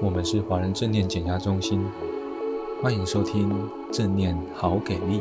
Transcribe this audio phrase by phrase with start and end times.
[0.00, 1.84] 我们是华人正念减压中心，
[2.80, 5.20] 欢迎收听正念好给力。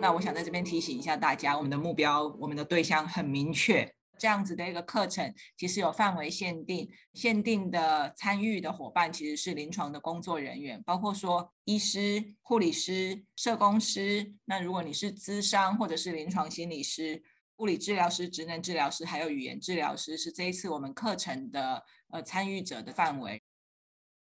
[0.00, 3.92] 那我想在这边提醒一下大家，我们的目标、我们的对象很明确。
[4.16, 14.32] 这样子的一个课程，其实有范围限定，限定的参与的伙伴其实是临床的工作人员，包括说医师、护理师、社工师。
[14.44, 17.22] 那如果你是咨商或者是临床心理师、
[17.58, 23.42] 物理治疗师、职能治疗师，还有语言治疗师，是这一次我们课程的呃参与者的范围。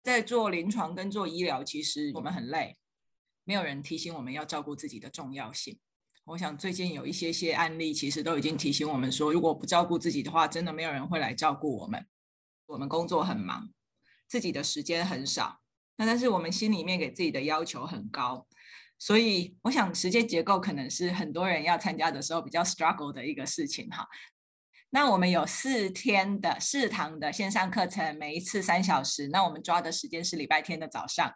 [0.03, 2.77] 在做临床跟做医疗，其实我们很累，
[3.43, 5.79] 没有人提醒我们要照顾自己的重要性。
[6.25, 12.05] 我想最近有一些些案例，其实都已经提醒我们说，如果不照顾自己的话，真的没有人会来照顾我们。
[12.65, 13.69] 我们工作很忙，
[14.27, 15.61] 自己的时间很少，
[15.97, 18.47] 那但是我们心里面给自己的要求很高，
[19.01, 24.07] 所以我想时间结构可能是很多人要参加的时候比较 struggle 的一个事情哈。
[24.91, 31.33] 那我们有四天的四堂的线上课程，每一次三小时，那我们抓的时间是礼拜天的早上。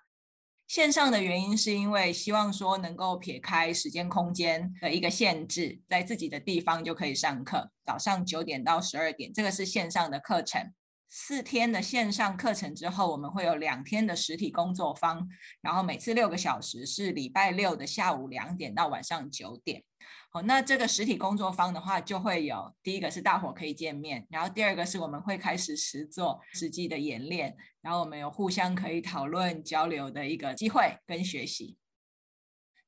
[0.67, 7.71] 线上的原因是因为希望说能够撇开时间空间的一个限制，在自己的地方就可以上课。
[7.83, 10.71] 早上九点到十二点，这个是线上的课程。
[11.17, 15.25] 四天的线上课程之后，我们会有两天的实体工作坊，
[15.61, 19.81] 然后每次六个小时，是礼拜六的下午两点到晚上九点。
[20.29, 31.77] 好，那这个实体工作坊的话，就会有第一个是大伙可以见面，然后第二个是我们会开始实做实际的演练，然后我们有互相可以讨论交流的一个机会跟学习。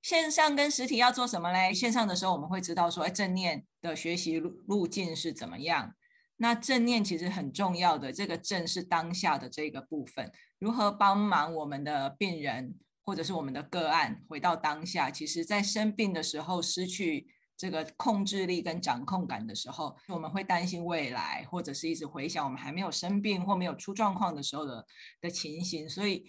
[0.02, 1.74] 线上跟实体要做什么嘞？
[1.74, 5.94] 线上的时候我们会知道说，哎，正念的学习路路径是怎么样？
[6.38, 15.12] 那正念其实很重要的，这个正是当下的这个部分，如何帮忙我们的病人或者是我们的个案回到当下？
[15.12, 17.28] 其实，在生病的时候失去。
[17.60, 24.86] 这个控制力跟掌控感的时候，我们会担心未来，或者是一直回想我们还没有生病或没有出状况的时候的
[25.22, 25.90] 的情形。
[25.90, 26.24] 所以，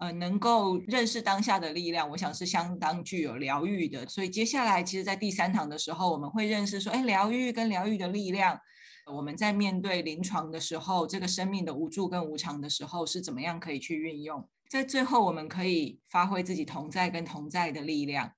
[0.00, 4.06] 呃，能够认识当下的力量，我想是相当具有疗愈的。
[4.08, 8.58] 所以接下来，其实，在第三堂的时候，我们会认识说，哎，疗愈跟疗愈的力量，
[9.12, 14.48] 我们在面对临床的时候，这个生命的无助跟无常的时候，是怎么样可以去运用？
[14.70, 18.32] 在最后，我们可以发挥自己同在跟同在的力量。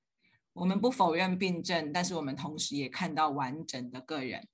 [0.55, 4.49] 我们不否认病症，但是我们同时也看到完整的个人，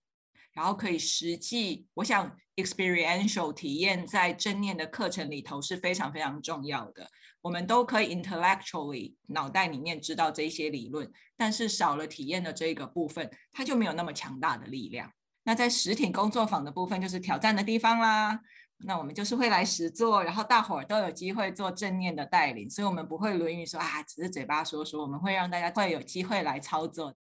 [0.59, 7.09] 然后可以实际，我想 experiential 体验在正念的课程里头是非常非常重要的。
[7.41, 15.09] 我们都可以 intellectually 脑袋里面知道这些理论，但是少了体验的这个部分，它就没有那么强大的力量。
[15.45, 18.41] 那在实体工作坊的部分，就是挑战的地方啦。
[18.79, 27.15] 那我们就是会来实做，然后大伙儿都有机会做正念的带领，所以我们不会论语说啊，只是嘴巴说说，我们会让大家会有机会来操作。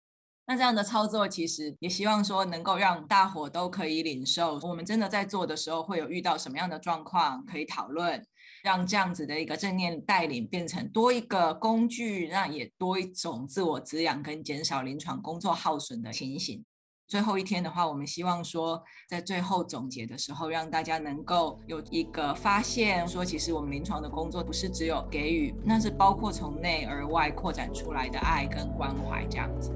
[0.48, 8.24] 那这样的操作其实也希望说能够让大伙都可以领受，我们真的在做的时候会有遇到什么样的状况可以讨论，
[8.62, 16.64] 让这样子的一个正念带领变成多一个工具，那也多一种自我滋养跟减少临床工作耗损的情形。
[17.08, 29.70] 最后一天的话，我们希望说，在最后总结的时候，让大家能够有一个发现，说其实我们临床的工作不是只有给予，那是包括从内而外扩展出来的爱跟关怀这样子。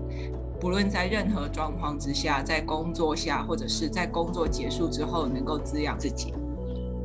[0.61, 6.35] 不论在任何状况之下，在工作下或者是在工作结束之后，能够滋养自己，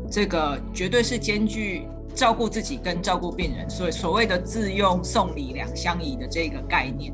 [0.09, 7.13] 这个绝对是兼具照顾自己跟照顾病人，所以所谓的自用送礼两相宜的这个概念。